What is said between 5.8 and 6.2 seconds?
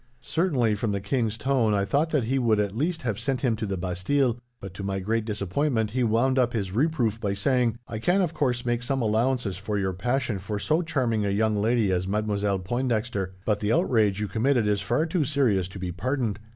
he